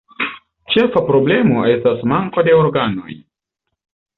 [0.75, 3.17] Ĉefa problemo estas manko de organoj.